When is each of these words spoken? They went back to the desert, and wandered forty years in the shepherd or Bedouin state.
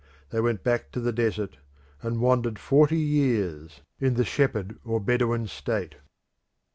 They 0.31 0.41
went 0.41 0.63
back 0.63 0.91
to 0.93 0.99
the 0.99 1.11
desert, 1.13 1.57
and 2.01 2.19
wandered 2.21 2.57
forty 2.57 2.97
years 2.97 3.81
in 3.99 4.15
the 4.15 4.25
shepherd 4.25 4.79
or 4.83 4.99
Bedouin 4.99 5.45
state. 5.45 5.93